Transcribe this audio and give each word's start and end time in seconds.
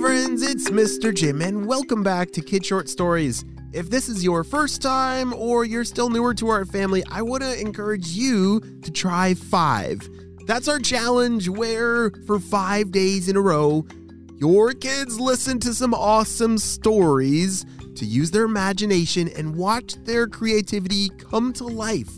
Friends, 0.00 0.42
it's 0.42 0.70
Mr. 0.70 1.12
Jim, 1.12 1.42
and 1.42 1.66
welcome 1.66 2.04
back 2.04 2.30
to 2.30 2.40
Kid 2.40 2.64
Short 2.64 2.88
Stories. 2.88 3.44
If 3.72 3.90
this 3.90 4.08
is 4.08 4.22
your 4.22 4.44
first 4.44 4.80
time 4.80 5.34
or 5.34 5.64
you're 5.64 5.84
still 5.84 6.08
newer 6.08 6.34
to 6.34 6.48
our 6.48 6.64
family, 6.64 7.02
I 7.10 7.22
want 7.22 7.42
to 7.42 7.60
encourage 7.60 8.06
you 8.08 8.60
to 8.82 8.92
try 8.92 9.34
five. 9.34 10.08
That's 10.46 10.68
our 10.68 10.78
challenge 10.78 11.48
where, 11.48 12.12
for 12.28 12.38
five 12.38 12.92
days 12.92 13.28
in 13.28 13.36
a 13.36 13.40
row, 13.40 13.86
your 14.36 14.72
kids 14.72 15.18
listen 15.18 15.58
to 15.60 15.74
some 15.74 15.92
awesome 15.92 16.58
stories 16.58 17.66
to 17.96 18.04
use 18.04 18.30
their 18.30 18.44
imagination 18.44 19.28
and 19.36 19.56
watch 19.56 19.96
their 20.04 20.28
creativity 20.28 21.08
come 21.08 21.52
to 21.54 21.64
life. 21.64 22.12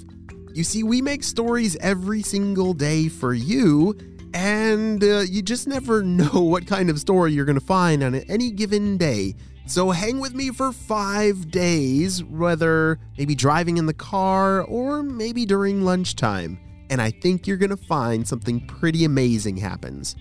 You 0.52 0.64
see, 0.64 0.82
we 0.82 1.00
make 1.00 1.22
stories 1.22 1.76
every 1.76 2.20
single 2.20 2.74
day 2.74 3.08
for 3.08 3.32
you, 3.32 3.96
and 4.34 5.02
uh, 5.02 5.20
you 5.20 5.42
just 5.42 5.66
never 5.66 6.02
know 6.04 6.40
what 6.40 6.66
kind 6.66 6.90
of 6.90 6.98
story 6.98 7.32
you're 7.32 7.44
going 7.44 7.58
to 7.58 7.64
find 7.64 8.02
on 8.02 8.14
any 8.14 8.50
given 8.50 8.96
day. 8.96 9.34
So 9.66 9.90
hang 9.90 10.18
with 10.18 10.34
me 10.34 10.50
for 10.50 10.72
five 10.72 11.50
days, 11.50 12.24
whether 12.24 12.98
maybe 13.16 13.34
driving 13.34 13.76
in 13.76 13.86
the 13.86 13.94
car 13.94 14.62
or 14.62 15.02
maybe 15.02 15.46
during 15.46 15.84
lunchtime. 15.84 16.58
And 16.90 17.00
I 17.00 17.10
think 17.10 17.46
you're 17.46 17.56
going 17.56 17.70
to 17.70 17.76
find 17.76 18.26
something 18.26 18.66
pretty 18.66 19.04
amazing 19.04 19.56
happens. 19.56 20.16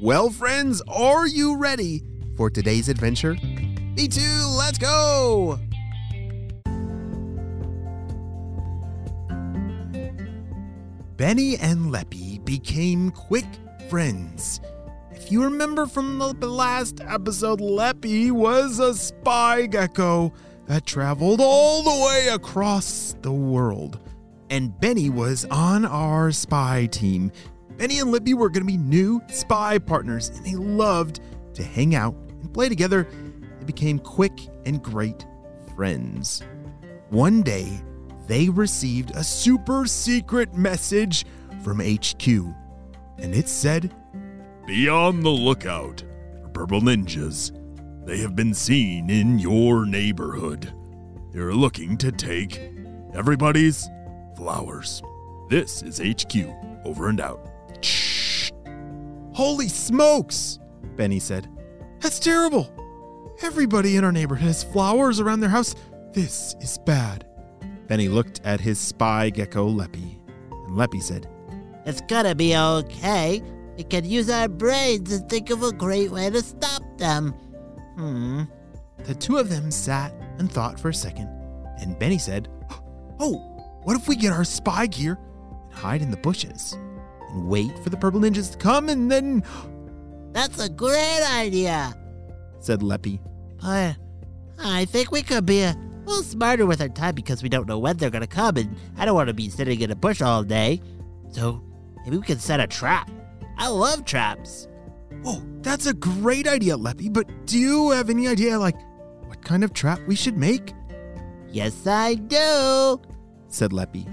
Well, 0.00 0.30
friends, 0.30 0.82
are 0.86 1.26
you 1.26 1.56
ready 1.56 2.02
for 2.36 2.48
today's 2.48 2.88
adventure? 2.88 3.34
Me 3.34 4.06
too, 4.08 4.46
let's 4.56 4.78
go! 4.78 5.58
Benny 11.16 11.56
and 11.56 11.92
Leppy 11.92 12.31
became 12.58 13.10
quick 13.12 13.46
friends. 13.88 14.60
If 15.10 15.32
you 15.32 15.42
remember 15.42 15.86
from 15.86 16.18
the 16.18 16.46
last 16.46 17.00
episode, 17.00 17.62
Leppy 17.62 18.30
was 18.30 18.78
a 18.78 18.92
spy 18.92 19.64
gecko 19.64 20.34
that 20.66 20.84
traveled 20.84 21.40
all 21.40 21.82
the 21.82 22.04
way 22.04 22.28
across 22.28 23.16
the 23.22 23.32
world. 23.32 24.00
And 24.50 24.78
Benny 24.78 25.08
was 25.08 25.46
on 25.46 25.86
our 25.86 26.30
spy 26.30 26.88
team. 26.92 27.32
Benny 27.78 28.00
and 28.00 28.12
Leppy 28.12 28.34
were 28.34 28.50
going 28.50 28.66
to 28.66 28.70
be 28.70 28.76
new 28.76 29.22
spy 29.28 29.78
partners, 29.78 30.28
and 30.28 30.44
they 30.44 30.54
loved 30.54 31.20
to 31.54 31.62
hang 31.62 31.94
out 31.94 32.14
and 32.42 32.52
play 32.52 32.68
together. 32.68 33.08
They 33.60 33.64
became 33.64 33.98
quick 33.98 34.38
and 34.66 34.82
great 34.82 35.24
friends. 35.74 36.42
One 37.08 37.40
day, 37.40 37.80
they 38.28 38.50
received 38.50 39.12
a 39.12 39.24
super 39.24 39.86
secret 39.86 40.52
message 40.52 41.24
from 41.62 41.80
HQ, 41.80 42.26
and 43.18 43.34
it 43.34 43.48
said, 43.48 43.94
Be 44.66 44.88
on 44.88 45.20
the 45.20 45.30
lookout 45.30 46.02
for 46.42 46.48
purple 46.48 46.80
ninjas. 46.80 47.52
They 48.04 48.18
have 48.18 48.34
been 48.34 48.54
seen 48.54 49.10
in 49.10 49.38
your 49.38 49.86
neighborhood. 49.86 50.72
They're 51.32 51.54
looking 51.54 51.96
to 51.98 52.12
take 52.12 52.60
everybody's 53.14 53.88
flowers. 54.36 55.02
This 55.48 55.82
is 55.82 55.98
HQ, 55.98 56.34
over 56.84 57.08
and 57.08 57.20
out. 57.20 57.48
Shh! 57.80 58.50
Holy 59.32 59.68
smokes! 59.68 60.58
Benny 60.96 61.20
said. 61.20 61.48
That's 62.00 62.18
terrible! 62.18 62.70
Everybody 63.42 63.96
in 63.96 64.04
our 64.04 64.12
neighborhood 64.12 64.46
has 64.46 64.64
flowers 64.64 65.20
around 65.20 65.40
their 65.40 65.50
house. 65.50 65.74
This 66.12 66.54
is 66.60 66.78
bad. 66.84 67.26
Benny 67.86 68.08
looked 68.08 68.40
at 68.44 68.60
his 68.60 68.78
spy 68.78 69.30
gecko 69.30 69.66
Leppy, 69.68 70.18
and 70.50 70.76
Leppy 70.76 71.00
said, 71.00 71.28
It's 71.84 72.00
gonna 72.02 72.34
be 72.34 72.56
okay. 72.56 73.42
We 73.76 73.84
can 73.84 74.04
use 74.04 74.30
our 74.30 74.48
brains 74.48 75.12
and 75.12 75.28
think 75.28 75.50
of 75.50 75.62
a 75.62 75.72
great 75.72 76.10
way 76.10 76.30
to 76.30 76.42
stop 76.42 76.82
them. 76.98 77.30
Hmm. 77.96 78.42
The 79.04 79.14
two 79.14 79.38
of 79.38 79.48
them 79.48 79.70
sat 79.70 80.14
and 80.38 80.50
thought 80.50 80.78
for 80.78 80.90
a 80.90 80.94
second, 80.94 81.28
and 81.80 81.98
Benny 81.98 82.18
said, 82.18 82.48
Oh, 83.18 83.38
what 83.82 83.96
if 83.96 84.06
we 84.06 84.16
get 84.16 84.32
our 84.32 84.44
spy 84.44 84.86
gear 84.86 85.18
and 85.64 85.72
hide 85.72 86.02
in 86.02 86.10
the 86.10 86.16
bushes 86.18 86.76
and 87.32 87.48
wait 87.48 87.76
for 87.80 87.90
the 87.90 87.96
purple 87.96 88.20
ninjas 88.20 88.52
to 88.52 88.58
come 88.58 88.88
and 88.88 89.10
then. 89.10 89.42
That's 90.32 90.64
a 90.64 90.68
great 90.68 91.22
idea, 91.30 91.94
said 92.60 92.82
Leppy. 92.82 93.20
But 93.60 93.96
I 94.58 94.86
think 94.86 95.12
we 95.12 95.22
could 95.22 95.44
be 95.44 95.60
a 95.60 95.76
little 96.06 96.22
smarter 96.22 96.64
with 96.64 96.80
our 96.80 96.88
time 96.88 97.14
because 97.14 97.42
we 97.42 97.50
don't 97.50 97.66
know 97.66 97.78
when 97.78 97.98
they're 97.98 98.10
gonna 98.10 98.26
come, 98.26 98.56
and 98.56 98.76
I 98.96 99.04
don't 99.04 99.14
want 99.14 99.28
to 99.28 99.34
be 99.34 99.50
sitting 99.50 99.80
in 99.80 99.90
a 99.90 99.96
bush 99.96 100.22
all 100.22 100.42
day. 100.42 100.80
So 101.30 101.62
maybe 102.04 102.18
we 102.18 102.22
can 102.22 102.38
set 102.38 102.60
a 102.60 102.66
trap. 102.66 103.10
I 103.58 103.68
love 103.68 104.04
traps. 104.04 104.68
Oh, 105.24 105.42
that's 105.60 105.86
a 105.86 105.94
great 105.94 106.48
idea, 106.48 106.76
Leppy, 106.76 107.08
but 107.08 107.46
do 107.46 107.58
you 107.58 107.90
have 107.90 108.10
any 108.10 108.26
idea, 108.26 108.58
like, 108.58 108.76
what 109.26 109.44
kind 109.44 109.62
of 109.62 109.72
trap 109.72 110.00
we 110.06 110.16
should 110.16 110.36
make? 110.36 110.72
Yes, 111.48 111.86
I 111.86 112.14
do, 112.14 113.00
said 113.48 113.72
Leppy. 113.72 114.06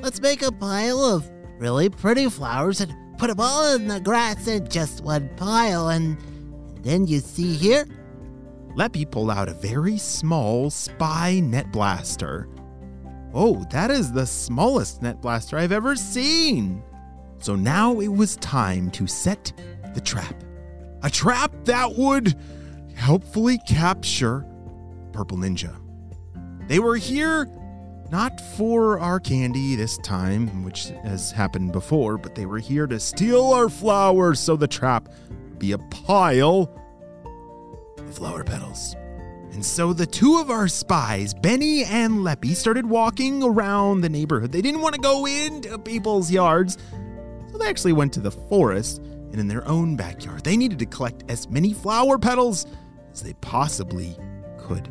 Let's 0.00 0.20
make 0.20 0.42
a 0.42 0.50
pile 0.50 1.00
of 1.04 1.30
really 1.58 1.88
pretty 1.88 2.28
flowers 2.28 2.80
and 2.80 2.94
put 3.18 3.28
them 3.28 3.40
all 3.40 3.74
in 3.74 3.86
the 3.86 4.00
grass 4.00 4.46
in 4.48 4.68
just 4.68 5.04
one 5.04 5.28
pile, 5.36 5.88
and 5.88 6.16
then 6.82 7.06
you 7.06 7.20
see 7.20 7.54
here? 7.54 7.86
Leppy 8.74 9.04
pulled 9.04 9.30
out 9.30 9.48
a 9.48 9.54
very 9.54 9.98
small 9.98 10.68
spy 10.70 11.40
net 11.40 11.70
blaster. 11.72 12.48
Oh, 13.32 13.64
that 13.70 13.90
is 13.90 14.12
the 14.12 14.26
smallest 14.26 15.02
net 15.02 15.20
blaster 15.20 15.58
I've 15.58 15.72
ever 15.72 15.96
seen. 15.96 16.82
So 17.38 17.54
now 17.54 18.00
it 18.00 18.08
was 18.08 18.36
time 18.36 18.90
to 18.92 19.06
set 19.06 19.52
the 19.94 20.00
trap. 20.00 20.34
A 21.02 21.10
trap 21.10 21.52
that 21.64 21.94
would 21.96 22.34
helpfully 22.94 23.58
capture 23.68 24.44
Purple 25.12 25.38
Ninja. 25.38 25.74
They 26.68 26.78
were 26.78 26.96
here 26.96 27.46
not 28.10 28.40
for 28.56 28.98
our 28.98 29.20
candy 29.20 29.74
this 29.74 29.98
time, 29.98 30.64
which 30.64 30.88
has 31.04 31.30
happened 31.32 31.72
before, 31.72 32.18
but 32.18 32.34
they 32.34 32.46
were 32.46 32.58
here 32.58 32.86
to 32.86 33.00
steal 33.00 33.52
our 33.52 33.68
flowers 33.68 34.40
so 34.40 34.56
the 34.56 34.68
trap 34.68 35.08
would 35.28 35.58
be 35.58 35.72
a 35.72 35.78
pile 35.78 36.70
of 37.98 38.14
flower 38.14 38.44
petals. 38.44 38.94
And 39.52 39.64
so 39.64 39.92
the 39.92 40.06
two 40.06 40.38
of 40.38 40.50
our 40.50 40.68
spies, 40.68 41.32
Benny 41.32 41.84
and 41.84 42.22
Leppy, 42.22 42.54
started 42.54 42.86
walking 42.86 43.42
around 43.42 44.02
the 44.02 44.08
neighborhood. 44.08 44.52
They 44.52 44.60
didn't 44.60 44.82
want 44.82 44.94
to 44.94 45.00
go 45.00 45.26
into 45.26 45.78
people's 45.78 46.30
yards, 46.30 46.76
so 47.56 47.62
they 47.62 47.70
actually 47.70 47.94
went 47.94 48.12
to 48.12 48.20
the 48.20 48.30
forest 48.30 48.98
and 48.98 49.36
in 49.36 49.48
their 49.48 49.66
own 49.66 49.96
backyard. 49.96 50.44
They 50.44 50.58
needed 50.58 50.78
to 50.80 50.84
collect 50.84 51.24
as 51.30 51.48
many 51.48 51.72
flower 51.72 52.18
petals 52.18 52.66
as 53.12 53.22
they 53.22 53.32
possibly 53.34 54.14
could. 54.58 54.90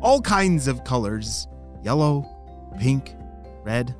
All 0.00 0.20
kinds 0.20 0.68
of 0.68 0.84
colors 0.84 1.48
yellow, 1.82 2.24
pink, 2.78 3.16
red, 3.64 3.92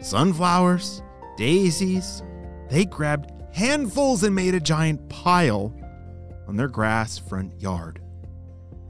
sunflowers, 0.00 1.02
daisies. 1.36 2.22
They 2.68 2.84
grabbed 2.84 3.32
handfuls 3.52 4.22
and 4.22 4.32
made 4.32 4.54
a 4.54 4.60
giant 4.60 5.08
pile 5.08 5.74
on 6.46 6.56
their 6.56 6.68
grass 6.68 7.18
front 7.18 7.60
yard. 7.60 8.00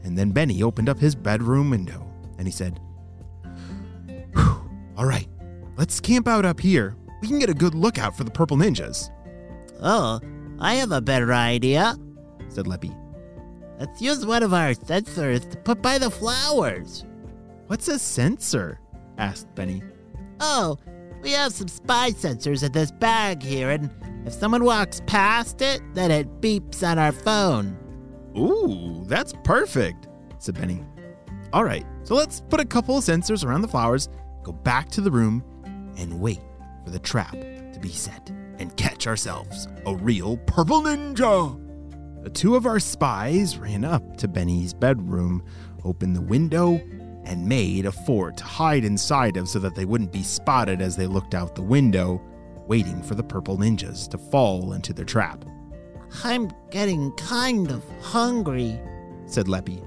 And 0.04 0.16
then 0.18 0.32
Benny 0.32 0.62
opened 0.62 0.90
up 0.90 0.98
his 0.98 1.14
bedroom 1.14 1.70
window 1.70 2.06
and 2.36 2.46
he 2.46 2.52
said, 2.52 2.78
All 4.98 5.06
right, 5.06 5.28
let's 5.78 6.00
camp 6.00 6.28
out 6.28 6.44
up 6.44 6.60
here. 6.60 6.94
We 7.20 7.28
can 7.28 7.38
get 7.38 7.50
a 7.50 7.54
good 7.54 7.74
lookout 7.74 8.16
for 8.16 8.24
the 8.24 8.30
purple 8.30 8.56
ninjas. 8.56 9.10
Oh, 9.82 10.20
I 10.58 10.74
have 10.74 10.92
a 10.92 11.00
better 11.00 11.32
idea, 11.32 11.96
said 12.48 12.66
Leppy. 12.66 12.94
Let's 13.78 14.00
use 14.00 14.26
one 14.26 14.42
of 14.42 14.52
our 14.52 14.72
sensors 14.72 15.48
to 15.50 15.56
put 15.56 15.80
by 15.80 15.98
the 15.98 16.10
flowers. 16.10 17.04
What's 17.66 17.88
a 17.88 17.98
sensor? 17.98 18.78
asked 19.16 19.54
Benny. 19.54 19.82
Oh, 20.40 20.78
we 21.22 21.32
have 21.32 21.52
some 21.52 21.68
spy 21.68 22.10
sensors 22.10 22.62
in 22.62 22.72
this 22.72 22.90
bag 22.90 23.42
here, 23.42 23.70
and 23.70 23.90
if 24.26 24.32
someone 24.32 24.64
walks 24.64 25.00
past 25.06 25.62
it, 25.62 25.80
then 25.94 26.10
it 26.10 26.40
beeps 26.40 26.86
on 26.86 26.98
our 26.98 27.12
phone. 27.12 27.76
Ooh, 28.36 29.04
that's 29.06 29.34
perfect, 29.44 30.08
said 30.38 30.56
Benny. 30.56 30.84
All 31.52 31.64
right, 31.64 31.84
so 32.04 32.14
let's 32.14 32.42
put 32.48 32.60
a 32.60 32.64
couple 32.64 32.98
of 32.98 33.04
sensors 33.04 33.44
around 33.44 33.62
the 33.62 33.68
flowers, 33.68 34.08
go 34.42 34.52
back 34.52 34.88
to 34.90 35.00
the 35.00 35.10
room, 35.10 35.42
and 35.96 36.20
wait 36.20 36.40
for 36.84 36.90
the 36.90 36.98
trap 36.98 37.32
to 37.32 37.78
be 37.80 37.90
set 37.90 38.30
and 38.58 38.76
catch 38.76 39.06
ourselves 39.06 39.68
a 39.86 39.94
real 39.94 40.36
purple 40.38 40.82
ninja. 40.82 41.58
The 42.22 42.30
two 42.30 42.54
of 42.54 42.66
our 42.66 42.80
spies 42.80 43.56
ran 43.56 43.84
up 43.84 44.16
to 44.18 44.28
Benny's 44.28 44.74
bedroom, 44.74 45.42
opened 45.84 46.14
the 46.14 46.20
window, 46.20 46.80
and 47.24 47.48
made 47.48 47.86
a 47.86 47.92
fort 47.92 48.36
to 48.38 48.44
hide 48.44 48.84
inside 48.84 49.36
of 49.36 49.48
so 49.48 49.58
that 49.58 49.74
they 49.74 49.84
wouldn't 49.84 50.12
be 50.12 50.22
spotted 50.22 50.82
as 50.82 50.96
they 50.96 51.06
looked 51.06 51.34
out 51.34 51.54
the 51.54 51.62
window, 51.62 52.20
waiting 52.66 53.02
for 53.02 53.14
the 53.14 53.22
purple 53.22 53.56
ninjas 53.56 54.08
to 54.10 54.18
fall 54.18 54.72
into 54.72 54.92
their 54.92 55.04
trap. 55.04 55.44
I'm 56.24 56.50
getting 56.70 57.12
kind 57.12 57.70
of 57.70 57.84
hungry, 58.02 58.78
said 59.26 59.48
Leppy. 59.48 59.82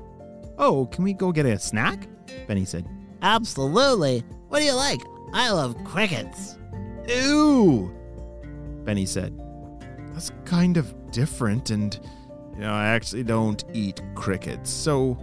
Oh, 0.58 0.88
can 0.88 1.04
we 1.04 1.14
go 1.14 1.32
get 1.32 1.46
a 1.46 1.60
snack? 1.60 2.08
Benny 2.48 2.66
said. 2.66 2.88
Absolutely. 3.22 4.24
What 4.48 4.60
do 4.60 4.66
you 4.66 4.74
like? 4.74 5.02
I 5.34 5.52
love 5.52 5.76
crickets. 5.84 6.58
Ew, 7.08 7.94
Benny 8.84 9.06
said. 9.06 9.40
That's 10.14 10.32
kind 10.46 10.78
of 10.78 10.94
different 11.12 11.70
and 11.70 12.00
You 12.56 12.62
know, 12.62 12.74
I 12.74 12.86
actually 12.88 13.24
don't 13.24 13.64
eat 13.74 14.02
crickets. 14.16 14.70
So 14.70 15.18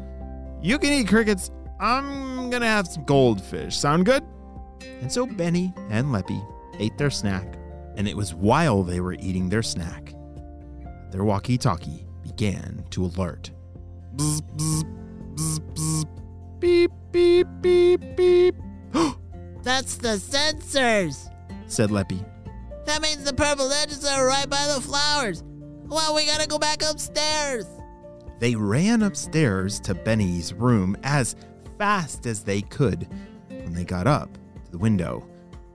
you 0.60 0.78
can 0.78 0.92
eat 0.92 1.08
crickets. 1.08 1.50
I'm 1.78 2.50
gonna 2.50 2.66
have 2.66 2.86
some 2.88 3.04
goldfish. 3.04 3.76
Sound 3.76 4.04
good? 4.04 4.24
And 5.00 5.10
so 5.10 5.26
Benny 5.26 5.72
and 5.90 6.12
Leppy 6.12 6.42
ate 6.78 6.96
their 6.98 7.10
snack, 7.10 7.54
and 7.96 8.08
it 8.08 8.16
was 8.16 8.34
while 8.34 8.82
they 8.82 9.00
were 9.00 9.14
eating 9.14 9.48
their 9.48 9.62
snack 9.62 10.14
their 11.10 11.24
walkie 11.24 11.58
talkie 11.58 12.06
began 12.22 12.84
to 12.90 13.04
alert. 13.04 13.50
Bzz, 14.14 14.40
bzz, 14.56 14.84
bzz, 15.34 15.60
bzz. 15.74 16.60
Beep, 16.60 16.92
beep, 17.10 17.48
beep, 17.60 18.16
beep. 18.16 18.54
That's 19.62 19.96
the 19.96 20.16
sensors. 20.16 21.29
Said 21.70 21.90
Leppy. 21.90 22.24
That 22.86 23.02
means 23.02 23.24
the 23.24 23.32
purple 23.32 23.68
ninjas 23.68 24.10
are 24.10 24.26
right 24.26 24.48
by 24.48 24.66
the 24.74 24.80
flowers. 24.80 25.42
Well, 25.86 26.14
we 26.14 26.26
gotta 26.26 26.46
go 26.46 26.58
back 26.58 26.82
upstairs. 26.82 27.66
They 28.38 28.54
ran 28.54 29.02
upstairs 29.02 29.80
to 29.80 29.94
Benny's 29.94 30.54
room 30.54 30.96
as 31.02 31.36
fast 31.78 32.26
as 32.26 32.42
they 32.42 32.62
could. 32.62 33.08
When 33.48 33.74
they 33.74 33.84
got 33.84 34.06
up 34.06 34.32
to 34.64 34.70
the 34.70 34.78
window, 34.78 35.28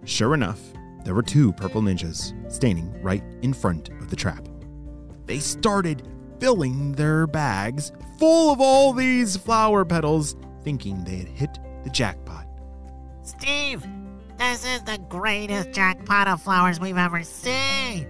sure 0.03 0.33
enough, 0.33 0.59
there 1.03 1.13
were 1.13 1.21
two 1.21 1.53
purple 1.53 1.81
ninjas 1.81 2.33
standing 2.51 2.91
right 3.01 3.23
in 3.41 3.53
front 3.53 3.89
of 3.89 4.09
the 4.09 4.15
trap. 4.15 4.47
They 5.25 5.39
started 5.39 6.07
filling 6.39 6.93
their 6.93 7.27
bags 7.27 7.91
full 8.19 8.51
of 8.51 8.59
all 8.59 8.93
these 8.93 9.37
flower 9.37 9.85
petals, 9.85 10.35
thinking 10.63 11.03
they 11.03 11.17
had 11.17 11.27
hit 11.27 11.59
the 11.83 11.89
jackpot. 11.89 12.47
Steve, 13.23 13.85
this 14.37 14.65
is 14.65 14.81
the 14.83 14.99
greatest 15.09 15.71
jackpot 15.71 16.27
of 16.27 16.41
flowers 16.41 16.79
we've 16.79 16.97
ever 16.97 17.23
seen. 17.23 18.07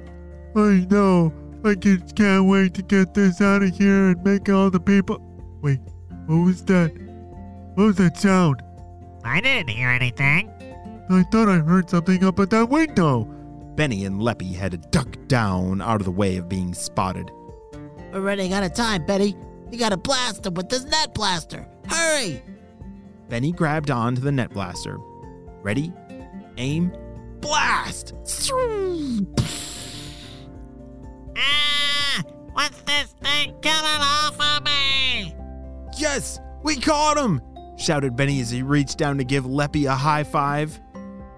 I 0.55 0.85
know. 0.89 1.33
I 1.63 1.73
just 1.75 2.15
can't 2.15 2.45
wait 2.45 2.73
to 2.75 2.83
get 2.83 3.13
this 3.13 3.41
out 3.41 3.63
of 3.63 3.75
here 3.75 4.09
and 4.09 4.23
make 4.23 4.47
all 4.49 4.69
the 4.69 4.79
people. 4.79 5.19
Wait, 5.61 5.79
what 6.27 6.45
was 6.45 6.63
that? 6.65 6.91
What 7.73 7.85
was 7.85 7.95
that 7.97 8.17
sound? 8.17 8.61
I 9.23 9.41
didn't 9.41 9.69
hear 9.69 9.89
anything. 9.89 10.51
I 11.09 11.23
thought 11.31 11.49
I 11.49 11.57
heard 11.57 11.89
something 11.89 12.23
up 12.23 12.39
at 12.39 12.51
that 12.51 12.69
window. 12.69 13.23
Benny 13.75 14.05
and 14.05 14.21
Leppy 14.21 14.53
had 14.53 14.71
to 14.71 14.77
duck 14.77 15.17
down 15.27 15.81
out 15.81 16.01
of 16.01 16.05
the 16.05 16.11
way 16.11 16.37
of 16.37 16.47
being 16.47 16.73
spotted. 16.73 17.31
We're 18.13 18.21
running 18.21 18.53
out 18.53 18.63
of 18.63 18.73
time, 18.73 19.05
Betty. 19.05 19.35
We 19.69 19.77
gotta 19.77 19.97
blast 19.97 20.43
them 20.43 20.53
with 20.53 20.69
this 20.69 20.85
net 20.85 21.13
blaster. 21.13 21.67
Hurry! 21.87 22.41
Benny 23.27 23.51
grabbed 23.51 23.91
onto 23.91 24.21
the 24.21 24.31
net 24.31 24.51
blaster. 24.51 24.97
Ready, 25.61 25.91
aim, 26.57 26.91
blast! 27.39 28.13
Ah! 31.37 32.23
What's 32.53 32.81
this 32.81 33.15
thing 33.21 33.53
coming 33.61 34.01
off 34.01 34.39
of 34.39 34.63
me? 34.63 35.35
Yes, 35.97 36.39
we 36.63 36.75
caught 36.77 37.17
him! 37.17 37.41
shouted 37.77 38.15
Benny 38.15 38.39
as 38.41 38.49
he 38.49 38.61
reached 38.63 38.97
down 38.97 39.17
to 39.17 39.23
give 39.23 39.45
Leppy 39.45 39.85
a 39.85 39.95
high 39.95 40.23
five. 40.23 40.79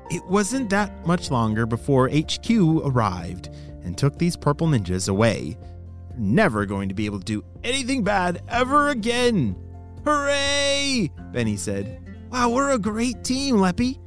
It 0.09 0.23
wasn't 0.25 0.69
that 0.69 1.05
much 1.05 1.31
longer 1.31 1.65
before 1.65 2.09
HQ 2.09 2.49
arrived 2.85 3.49
and 3.83 3.97
took 3.97 4.17
these 4.17 4.37
purple 4.37 4.67
ninjas 4.67 5.09
away. 5.09 5.57
They're 6.09 6.19
never 6.19 6.65
going 6.65 6.89
to 6.89 6.95
be 6.95 7.05
able 7.05 7.19
to 7.19 7.25
do 7.25 7.43
anything 7.63 8.03
bad 8.03 8.41
ever 8.47 8.89
again. 8.89 9.55
Hooray! 10.05 11.11
Benny 11.33 11.57
said. 11.57 12.01
Wow, 12.31 12.49
we're 12.49 12.71
a 12.71 12.79
great 12.79 13.23
team, 13.23 13.57
Leppy. 13.57 13.99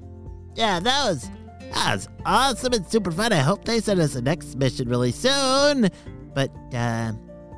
Yeah, 0.54 0.80
that 0.80 1.08
was 1.08 1.30
that 1.72 1.94
was 1.94 2.08
awesome 2.26 2.72
and 2.72 2.86
super 2.86 3.10
fun. 3.10 3.32
I 3.32 3.36
hope 3.36 3.64
they 3.64 3.80
send 3.80 4.00
us 4.00 4.14
the 4.14 4.22
next 4.22 4.56
mission 4.56 4.88
really 4.88 5.12
soon. 5.12 5.88
But 6.34 6.50
uh, 6.74 7.12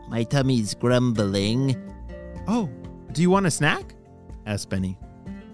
my 0.09 0.25
tummy's 0.25 0.75
grumbling. 0.75 1.77
Oh, 2.47 2.69
do 3.13 3.23
you 3.23 3.31
want 3.31 3.47
a 3.47 3.51
snack? 3.51 3.95
asked 4.47 4.69
Benny. 4.69 4.99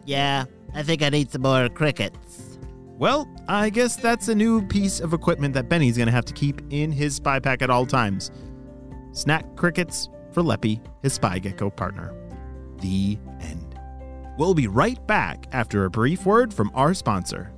Yeah, 0.05 0.45
I 0.75 0.83
think 0.83 1.03
I 1.03 1.11
need 1.11 1.31
some 1.31 1.43
more 1.43 1.69
crickets. 1.69 2.59
Well, 2.99 3.29
I 3.47 3.71
guess 3.71 3.95
that's 3.97 4.29
a 4.29 4.35
new 4.35 4.67
piece 4.67 4.99
of 4.99 5.13
equipment 5.13 5.55
that 5.55 5.69
Benny's 5.69 5.97
to 5.97 6.11
have 6.11 6.25
to 6.25 6.33
keep 6.33 6.63
in 6.71 6.91
his 6.91 7.15
spy 7.15 7.39
pack 7.39 7.63
at 7.63 7.71
all 7.71 7.87
times. 7.87 8.33
Snack 9.13 9.57
crickets 9.57 10.09
for 10.33 10.43
Leppy, 10.43 10.81
his 11.03 11.13
spy 11.13 11.39
gecko 11.39 11.71
partner. 11.71 12.13
The 12.81 13.19
end. 13.41 13.58
We'll 14.39 14.55
be 14.55 14.69
right 14.69 15.05
back 15.07 15.47
after 15.53 15.85
a 15.85 15.91
brief 15.91 16.25
word 16.25 16.55
from 16.55 16.71
our 16.75 16.95
sponsor. 16.95 17.53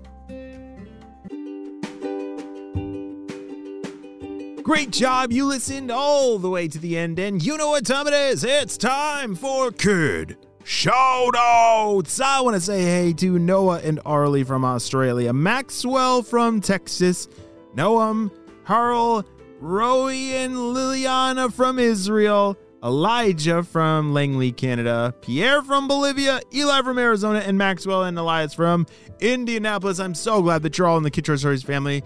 Great 4.63 4.91
job. 4.91 5.33
You 5.33 5.47
listened 5.47 5.91
all 5.91 6.39
the 6.39 6.51
way 6.51 6.69
to 6.69 6.79
the 6.79 6.97
end, 6.97 7.19
and 7.19 7.45
you 7.45 7.57
know 7.57 7.71
what 7.71 7.87
time 7.87 8.07
it 8.07 8.15
is. 8.15 8.45
It's 8.45 8.77
time 8.77 9.35
for 9.35 9.71
Kid 9.71 10.37
Shout 10.65 11.35
outs! 11.37 12.21
I 12.21 12.41
want 12.41 12.55
to 12.55 12.61
say 12.61 12.83
hey 12.83 13.13
to 13.15 13.39
Noah 13.39 13.81
and 13.81 13.99
Arlie 14.05 14.45
from 14.45 14.65
Australia, 14.65 15.33
Maxwell 15.33 16.23
from 16.23 16.61
Texas, 16.61 17.29
Noam, 17.75 18.31
Harl, 18.65 19.25
Rowie 19.61 20.31
and 20.33 20.55
Liliana 20.55 21.53
from 21.53 21.79
Israel, 21.79 22.57
Elijah 22.83 23.63
from 23.63 24.15
Langley, 24.15 24.53
Canada, 24.53 25.15
Pierre 25.21 25.63
from 25.63 25.87
Bolivia, 25.87 26.41
Eli 26.55 26.83
from 26.83 26.99
Arizona, 26.99 27.41
and 27.41 27.59
Maxwell 27.59 28.05
and 28.05 28.19
Elias 28.19 28.55
from 28.55 28.87
Indianapolis. 29.21 29.99
I'm 29.99 30.15
so 30.15 30.43
glad 30.43 30.63
that 30.63 30.79
you're 30.79 30.87
all 30.87 30.97
in 30.97 31.03
the 31.03 31.11
Kid 31.11 31.27
Short 31.27 31.41
Stories 31.41 31.63
family. 31.63 32.03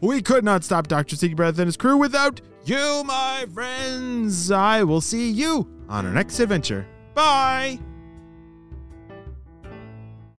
We 0.00 0.22
could 0.22 0.44
not 0.44 0.64
stop 0.64 0.88
Dr. 0.88 1.16
Sticky 1.16 1.34
Breath 1.34 1.58
and 1.58 1.66
his 1.66 1.76
crew 1.76 1.96
without 1.96 2.40
you, 2.64 3.02
my 3.04 3.46
friends. 3.52 4.50
I 4.50 4.82
will 4.82 5.00
see 5.00 5.30
you 5.30 5.68
on 5.88 6.06
our 6.06 6.12
next 6.12 6.38
adventure. 6.40 6.86
Bye. 7.14 7.78